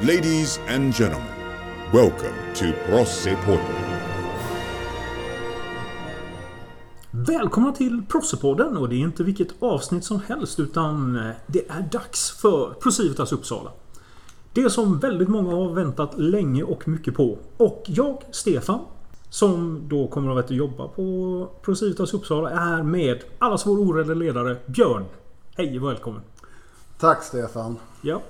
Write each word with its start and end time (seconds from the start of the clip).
Ladies 0.00 0.60
and 0.68 0.94
gentlemen, 0.94 1.28
welcome 1.92 2.54
to 2.54 2.64
Prossepodden. 2.86 4.00
Välkomna 7.10 7.72
till 7.72 8.02
Prossepodden 8.08 8.76
och 8.76 8.88
det 8.88 8.94
är 8.94 8.98
inte 8.98 9.22
vilket 9.22 9.62
avsnitt 9.62 10.04
som 10.04 10.20
helst 10.20 10.60
utan 10.60 11.16
eh, 11.16 11.30
det 11.46 11.68
är 11.68 11.88
dags 11.92 12.30
för 12.30 12.74
Procivitas 12.80 13.32
Uppsala. 13.32 13.70
Det 14.52 14.70
som 14.70 14.98
väldigt 14.98 15.28
många 15.28 15.50
har 15.50 15.74
väntat 15.74 16.18
länge 16.18 16.62
och 16.62 16.88
mycket 16.88 17.14
på. 17.14 17.38
Och 17.56 17.84
jag, 17.86 18.22
Stefan, 18.30 18.80
som 19.30 19.82
då 19.88 20.08
kommer 20.08 20.38
att 20.38 20.50
jobba 20.50 20.88
på 20.88 21.48
Procivitas 21.62 22.14
Uppsala 22.14 22.50
är 22.50 22.82
med 22.82 23.24
allas 23.38 23.66
vår 23.66 23.78
orädda 23.78 24.14
ledare 24.14 24.56
Björn. 24.66 25.04
Hej 25.56 25.80
och 25.80 25.88
välkommen! 25.88 26.22
Tack 26.98 27.22
Stefan. 27.22 27.76
Ja. 28.02 28.22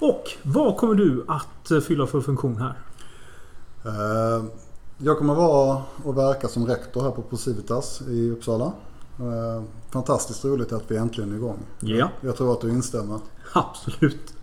Och 0.00 0.30
vad 0.42 0.76
kommer 0.76 0.94
du 0.94 1.24
att 1.28 1.70
eh, 1.70 1.80
fylla 1.80 2.06
för 2.06 2.20
funktion 2.20 2.56
här? 2.56 2.74
Eh, 3.84 4.44
Jag 4.98 5.18
kommer 5.18 5.34
vara 5.34 5.82
och 6.04 6.16
verka 6.18 6.48
som 6.48 6.66
rektor 6.66 7.02
här 7.02 7.10
på 7.10 7.22
Procivitas 7.22 8.02
i 8.08 8.30
Uppsala. 8.30 8.72
Eh, 9.18 9.62
Fantastiskt 9.90 10.44
roligt 10.44 10.72
att 10.72 10.90
vi 10.90 10.96
äntligen 10.96 11.32
är 11.32 11.36
igång. 11.36 11.58
Ja, 11.80 12.08
Jag 12.20 12.36
tror 12.36 12.52
att 12.52 12.60
du 12.60 12.70
instämmer. 12.70 13.18
absolut. 13.52 14.34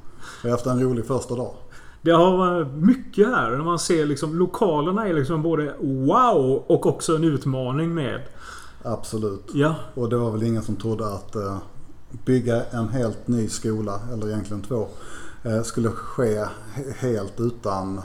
Vi 0.43 0.49
har 0.49 0.57
haft 0.57 0.65
en 0.65 0.81
rolig 0.83 1.05
första 1.05 1.35
dag. 1.35 1.53
Det 2.01 2.11
har 2.11 2.37
varit 2.37 2.67
mycket 2.73 3.27
här. 3.27 3.51
När 3.51 3.63
man 3.63 3.79
ser 3.79 4.05
liksom 4.05 4.35
lokalerna 4.39 5.07
är 5.07 5.13
liksom 5.13 5.41
både 5.41 5.75
wow 5.79 6.63
och 6.67 6.85
också 6.85 7.15
en 7.15 7.23
utmaning 7.23 7.93
med. 7.93 8.21
Absolut. 8.83 9.43
Ja, 9.53 9.75
Och 9.95 10.09
det 10.09 10.17
var 10.17 10.31
väl 10.31 10.43
ingen 10.43 10.63
som 10.63 10.75
trodde 10.75 11.07
att 11.13 11.35
bygga 12.25 12.63
en 12.65 12.87
helt 12.89 13.27
ny 13.27 13.49
skola, 13.49 13.99
eller 14.13 14.27
egentligen 14.29 14.61
två, 14.61 14.87
skulle 15.65 15.89
ske 15.89 16.39
he- 16.75 16.93
helt 16.97 17.39
utan 17.39 18.01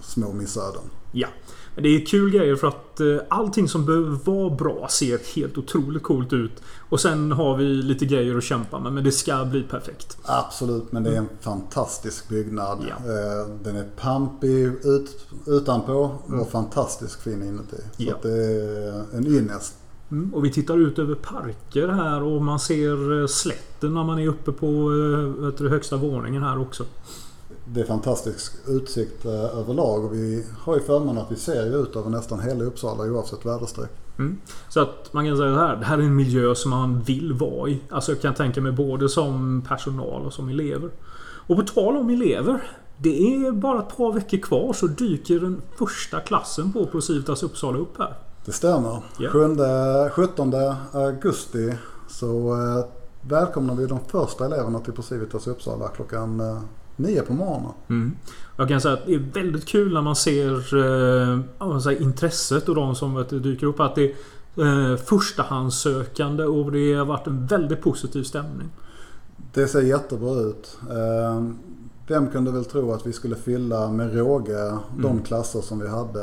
små 0.00 0.32
missöden. 0.32 0.82
ja. 1.12 1.28
Men 1.74 1.82
det 1.82 1.88
är 2.02 2.06
kul 2.06 2.30
grejer 2.30 2.56
för 2.56 2.66
att 2.68 3.00
eh, 3.00 3.06
allting 3.28 3.68
som 3.68 3.86
behöver 3.86 4.18
vara 4.24 4.50
bra 4.50 4.86
ser 4.90 5.34
helt 5.36 5.58
otroligt 5.58 6.02
coolt 6.02 6.32
ut. 6.32 6.52
Och 6.90 7.00
sen 7.00 7.32
har 7.32 7.56
vi 7.56 7.64
lite 7.64 8.06
grejer 8.06 8.36
att 8.36 8.44
kämpa 8.44 8.78
med 8.78 8.92
men 8.92 9.04
det 9.04 9.12
ska 9.12 9.44
bli 9.44 9.62
perfekt. 9.62 10.18
Absolut, 10.24 10.92
men 10.92 11.02
det 11.02 11.10
är 11.10 11.16
en 11.16 11.28
fantastisk 11.40 12.28
byggnad. 12.28 12.78
Ja. 12.88 12.94
Eh, 13.12 13.48
Den 13.64 13.76
är 13.76 13.84
pampig 14.00 14.64
ut, 14.84 15.26
utanpå 15.46 16.18
och 16.40 16.50
fantastiskt 16.50 17.20
fin 17.22 17.42
inuti. 17.42 17.76
Så 17.96 18.02
Ja. 18.02 18.14
det 18.22 18.32
är 18.32 19.04
en 19.16 19.26
ynnest. 19.26 19.74
Mm. 20.10 20.34
Och 20.34 20.44
vi 20.44 20.50
tittar 20.50 20.78
ut 20.78 20.98
över 20.98 21.14
parker 21.14 21.88
här 21.88 22.22
och 22.22 22.42
man 22.42 22.58
ser 22.58 23.20
eh, 23.20 23.26
slätten 23.26 23.94
när 23.94 24.04
man 24.04 24.18
är 24.18 24.28
uppe 24.28 24.52
på 24.52 24.66
eh, 24.66 25.46
du, 25.58 25.68
högsta 25.68 25.96
våningen 25.96 26.42
här 26.42 26.60
också. 26.60 26.84
Det 27.64 27.80
är 27.80 27.84
fantastisk 27.84 28.52
utsikt 28.68 29.24
eh, 29.24 29.58
överlag 29.58 30.04
och 30.04 30.14
vi 30.14 30.44
har 30.58 30.74
ju 30.74 30.80
förmånen 30.80 31.18
att 31.18 31.32
vi 31.32 31.36
ser 31.36 31.82
ut 31.82 31.96
över 31.96 32.10
nästan 32.10 32.40
hela 32.40 32.64
Uppsala 32.64 33.04
oavsett 33.04 33.46
väderstreck. 33.46 33.90
Mm. 34.18 34.38
Så 34.68 34.80
att 34.80 35.12
man 35.12 35.26
kan 35.26 35.36
säga 35.36 35.54
så 35.54 35.60
här. 35.60 35.76
Det 35.76 35.84
här 35.84 35.98
är 35.98 36.02
en 36.02 36.16
miljö 36.16 36.54
som 36.54 36.70
man 36.70 37.00
vill 37.00 37.32
vara 37.32 37.70
i. 37.70 37.80
Alltså 37.90 38.12
jag 38.12 38.20
kan 38.20 38.34
tänka 38.34 38.60
mig 38.60 38.72
både 38.72 39.08
som 39.08 39.62
personal 39.68 40.26
och 40.26 40.32
som 40.32 40.48
elever. 40.48 40.90
Och 41.46 41.56
på 41.56 41.62
tal 41.62 41.96
om 41.96 42.10
elever. 42.10 42.62
Det 42.98 43.34
är 43.34 43.52
bara 43.52 43.78
ett 43.78 43.96
par 43.96 44.12
veckor 44.12 44.38
kvar 44.38 44.72
så 44.72 44.86
dyker 44.86 45.40
den 45.40 45.62
första 45.78 46.20
klassen 46.20 46.72
på 46.72 46.86
Procivitas 46.86 47.42
Uppsala 47.42 47.78
upp 47.78 47.98
här. 47.98 48.14
Det 48.44 48.52
stämmer. 48.52 49.02
7, 49.32 50.10
17 50.10 50.54
augusti 50.92 51.74
så 52.08 52.52
eh, 52.52 52.84
välkomnar 53.28 53.74
vi 53.74 53.86
de 53.86 53.98
första 54.08 54.46
eleverna 54.46 54.78
till 54.80 54.92
Procivitas 54.92 55.46
Uppsala 55.46 55.88
klockan 55.88 56.40
eh, 56.40 56.58
9 56.96 57.22
på 57.22 57.32
morgonen. 57.32 57.72
Mm. 57.88 58.16
Jag 58.56 58.68
kan 58.68 58.80
säga 58.80 58.94
att 58.94 59.06
det 59.06 59.14
är 59.14 59.30
väldigt 59.34 59.66
kul 59.66 59.94
när 59.94 60.02
man 60.02 60.16
ser 60.16 60.54
eh, 60.54 61.78
säger, 61.80 62.02
intresset 62.02 62.68
och 62.68 62.74
de 62.74 62.94
som 62.94 63.14
vet, 63.14 63.28
dyker 63.30 63.66
upp. 63.66 63.80
Att 63.80 63.94
det 63.94 64.14
är 64.56 64.90
eh, 64.90 64.96
förstahandssökande 64.96 66.44
och 66.44 66.72
det 66.72 66.94
har 66.94 67.04
varit 67.04 67.26
en 67.26 67.46
väldigt 67.46 67.82
positiv 67.82 68.22
stämning. 68.22 68.68
Det 69.52 69.66
ser 69.66 69.80
jättebra 69.82 70.34
ut. 70.40 70.78
Eh, 70.90 71.44
Vem 72.06 72.30
kunde 72.30 72.50
väl 72.52 72.64
tro 72.64 72.92
att 72.92 73.06
vi 73.06 73.12
skulle 73.12 73.36
fylla 73.36 73.88
med 73.88 74.14
råge 74.16 74.76
de 74.98 75.04
Mm. 75.10 75.22
klasser 75.22 75.60
som 75.60 75.78
vi 75.78 75.88
hade. 75.88 76.20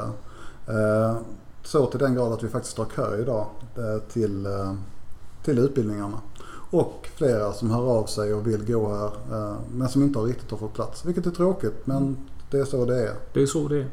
Eh, 0.67 1.17
Så 1.67 1.85
till 1.85 1.99
den 1.99 2.15
grad 2.15 2.33
att 2.33 2.43
vi 2.43 2.47
faktiskt 2.47 2.77
har 2.77 2.85
kö 2.85 3.21
idag 3.21 3.47
eh, 3.75 4.11
till, 4.13 4.45
eh, 4.45 4.73
till 5.43 5.59
utbildningarna. 5.59 6.21
Och 6.69 7.09
flera 7.15 7.53
som 7.53 7.71
hör 7.71 7.99
av 7.99 8.05
sig 8.05 8.33
och 8.33 8.47
vill 8.47 8.65
gå 8.65 8.93
här 8.93 9.05
eh, 9.05 9.57
men 9.71 9.89
som 9.89 10.03
inte 10.03 10.19
har 10.19 10.25
riktigt 10.25 10.51
har 10.51 10.57
fått 10.57 10.73
plats. 10.73 11.05
Vilket 11.05 11.25
är 11.25 11.31
tråkigt 11.31 11.87
men 11.87 12.17
det 12.51 12.57
är 12.57 12.65
så 12.65 12.85
det 12.85 13.03
är. 13.03 13.13
Det 13.33 13.41
är 13.41 13.45
så 13.45 13.67
det 13.67 13.77
är. 13.77 13.87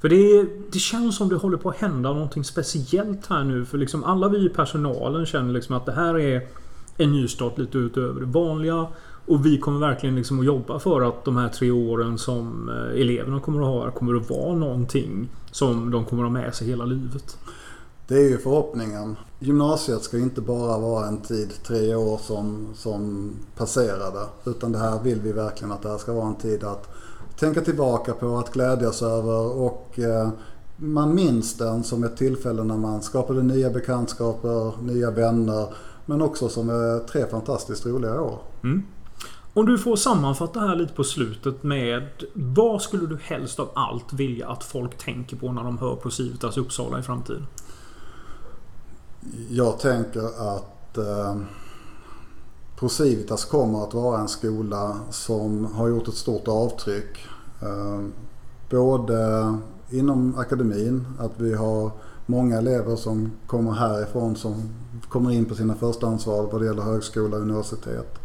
För 0.00 0.08
det, 0.08 0.46
det 0.72 0.78
känns 0.78 1.16
som 1.16 1.28
det 1.28 1.36
håller 1.36 1.56
på 1.56 1.68
att 1.68 1.76
hända 1.76 2.12
någonting 2.12 2.44
speciellt 2.44 3.26
här 3.26 3.44
nu. 3.44 3.64
För 3.64 3.78
liksom 3.78 4.04
alla 4.04 4.28
vi 4.28 4.46
i 4.46 4.48
personalen 4.48 5.26
känner 5.26 5.52
liksom 5.52 5.76
att 5.76 5.86
det 5.86 5.92
här 5.92 6.18
är 6.18 6.48
en 6.96 7.12
nystart 7.12 7.58
lite 7.58 7.78
utöver 7.78 8.20
det 8.20 8.26
vanliga. 8.26 8.86
Och 9.26 9.46
vi 9.46 9.58
kommer 9.58 9.80
verkligen 9.80 10.16
liksom 10.16 10.40
att 10.40 10.46
jobba 10.46 10.78
för 10.78 11.00
att 11.00 11.24
de 11.24 11.36
här 11.36 11.48
tre 11.48 11.70
åren 11.70 12.18
som 12.18 12.68
eh, 12.68 13.00
eleverna 13.00 13.40
kommer 13.40 13.60
att 13.60 13.66
ha 13.66 13.90
kommer 13.90 14.14
att 14.14 14.30
vara 14.30 14.54
någonting 14.54 15.28
som 15.50 15.90
de 15.90 16.04
kommer 16.04 16.22
att 16.22 16.32
ha 16.32 16.40
med 16.40 16.54
sig 16.54 16.66
hela 16.66 16.84
livet. 16.84 17.38
Det 18.06 18.14
är 18.14 18.28
ju 18.28 18.38
förhoppningen. 18.38 19.16
Gymnasiet 19.38 20.02
ska 20.02 20.18
inte 20.18 20.40
bara 20.40 20.78
vara 20.78 21.06
en 21.06 21.20
tid, 21.20 21.52
tre 21.66 21.94
år 21.94 22.18
som, 22.18 22.66
som 22.74 23.30
passerade. 23.56 24.20
Utan 24.44 24.72
det 24.72 24.78
här 24.78 25.02
vill 25.02 25.20
vi 25.20 25.32
verkligen 25.32 25.72
att 25.72 25.82
det 25.82 25.88
här 25.88 25.98
ska 25.98 26.12
vara 26.12 26.26
en 26.26 26.34
tid 26.34 26.64
att 26.64 26.88
tänka 27.38 27.60
tillbaka 27.60 28.12
på, 28.12 28.36
att 28.38 28.52
glädjas 28.52 29.02
över 29.02 29.52
och 29.56 29.98
eh, 29.98 30.28
man 30.76 31.14
minns 31.14 31.56
den 31.56 31.84
som 31.84 32.04
ett 32.04 32.16
tillfälle 32.16 32.64
när 32.64 32.76
man 32.76 33.02
skapade 33.02 33.42
nya 33.42 33.70
bekantskaper, 33.70 34.82
nya 34.82 35.10
vänner. 35.10 35.74
Men 36.06 36.22
också 36.22 36.48
som 36.48 36.70
eh, 36.70 37.06
tre 37.06 37.26
fantastiskt 37.26 37.86
roliga 37.86 38.20
år. 38.20 38.38
Mm. 38.62 38.82
Om 39.56 39.66
du 39.66 39.78
får 39.78 39.96
sammanfatta 39.96 40.60
här 40.60 40.76
lite 40.76 40.94
på 40.94 41.04
slutet 41.04 41.62
med 41.62 42.08
vad 42.34 42.82
skulle 42.82 43.06
du 43.06 43.18
helst 43.22 43.58
av 43.58 43.68
allt 43.74 44.12
vilja 44.12 44.48
att 44.48 44.64
folk 44.64 44.98
tänker 44.98 45.36
på 45.36 45.52
när 45.52 45.64
de 45.64 45.78
hör 45.78 45.96
Procivitas 45.96 46.56
Uppsala 46.56 46.98
i 46.98 47.02
framtiden? 47.02 47.46
Jag 49.50 49.78
tänker 49.78 50.54
att 50.54 50.98
eh, 50.98 51.36
Procivitas 52.76 53.44
kommer 53.44 53.82
att 53.82 53.94
vara 53.94 54.20
en 54.20 54.28
skola 54.28 54.96
som 55.10 55.64
har 55.74 55.88
gjort 55.88 56.08
ett 56.08 56.14
stort 56.14 56.48
avtryck. 56.48 57.26
Eh, 57.62 58.04
både 58.70 59.54
inom 59.90 60.38
akademin, 60.38 61.06
att 61.18 61.32
vi 61.36 61.54
har 61.54 61.90
många 62.26 62.58
elever 62.58 62.96
som 62.96 63.32
kommer 63.46 63.72
härifrån 63.72 64.36
som 64.36 64.62
kommer 65.08 65.30
in 65.30 65.44
på 65.44 65.54
sina 65.54 65.74
förstahandsval 65.74 66.48
vad 66.52 66.60
det 66.60 66.66
gäller 66.66 66.82
högskola 66.82 67.36
och 67.36 67.42
universitet. 67.42 68.18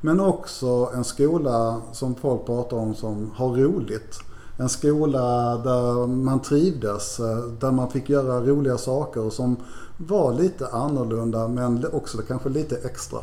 Men 0.00 0.20
också 0.20 0.90
en 0.94 1.04
skola 1.04 1.80
som 1.92 2.14
folk 2.14 2.46
pratar 2.46 2.76
om 2.76 2.94
som 2.94 3.30
har 3.34 3.48
roligt. 3.48 4.18
En 4.58 4.68
skola 4.68 5.56
där 5.56 6.06
man 6.06 6.42
trivdes, 6.42 7.16
där 7.60 7.70
man 7.70 7.90
fick 7.90 8.08
göra 8.08 8.40
roliga 8.40 8.78
saker 8.78 9.30
som 9.30 9.56
var 9.96 10.34
lite 10.34 10.68
annorlunda 10.68 11.48
men 11.48 11.86
också 11.92 12.18
kanske 12.18 12.48
lite 12.48 12.76
extra. 12.76 13.18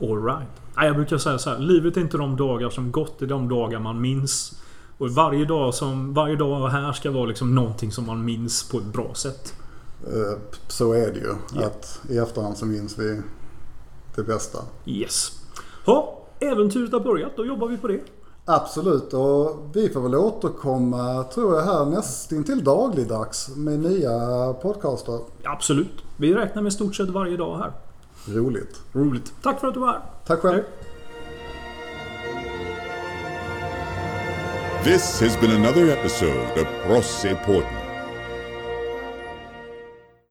Alright. 0.00 0.48
Jag 0.76 0.94
brukar 0.96 1.18
säga 1.18 1.38
så 1.38 1.50
här. 1.50 1.58
Livet 1.58 1.96
är 1.96 2.00
inte 2.00 2.16
de 2.16 2.36
dagar 2.36 2.70
som 2.70 2.92
gått. 2.92 3.18
Det 3.18 3.24
är 3.24 3.28
de 3.28 3.48
dagar 3.48 3.78
man 3.80 4.00
minns. 4.00 4.52
Och 4.98 5.10
varje 5.10 5.44
dag, 5.44 5.74
som, 5.74 6.14
varje 6.14 6.36
dag 6.36 6.68
här 6.68 6.92
ska 6.92 7.10
vara 7.10 7.26
liksom 7.26 7.54
någonting 7.54 7.92
som 7.92 8.06
man 8.06 8.24
minns 8.24 8.68
på 8.68 8.78
ett 8.78 8.92
bra 8.92 9.14
sätt. 9.14 9.54
Eh, 10.06 10.38
Så 10.68 10.92
är 10.92 11.12
det 11.12 11.18
ju. 11.18 11.34
Ja. 11.54 11.66
Att 11.66 12.00
I 12.08 12.18
efterhand 12.18 12.56
så 12.56 12.66
minns 12.66 12.98
vi 12.98 13.22
det 14.16 14.22
bästa. 14.22 14.58
Yes. 14.86 15.32
Ja, 15.86 16.18
äventyret 16.40 16.92
har 16.92 17.00
börjat. 17.00 17.36
Då 17.36 17.46
jobbar 17.46 17.68
vi 17.68 17.76
på 17.76 17.88
det. 17.88 18.00
Absolut 18.44 19.12
och 19.14 19.70
vi 19.74 19.88
får 19.88 20.00
väl 20.00 20.14
återkomma 20.14 21.24
tror 21.24 21.54
jag 21.54 21.62
här 21.62 21.84
nästintill 21.86 22.64
dagligdags 22.64 23.56
med 23.56 23.78
nya 23.78 24.10
podcaster. 24.62 25.18
Absolut. 25.44 26.02
Vi 26.16 26.34
räknar 26.34 26.62
med 26.62 26.72
stort 26.72 26.94
sett 26.94 27.08
varje 27.08 27.36
dag 27.36 27.58
här. 27.58 27.72
Roligt. 28.28 28.80
Roligt. 28.92 29.32
Tack 29.42 29.60
för 29.60 29.68
att 29.68 29.74
du 29.74 29.80
var 29.80 29.88
här. 29.88 30.00
Tack 30.26 30.40
själv. 30.40 30.62
This 34.84 35.20
has 35.20 35.40
been 35.40 35.50
another 35.50 35.88
episode 35.88 36.62
of 36.62 36.66
Prossepodden. 36.86 37.85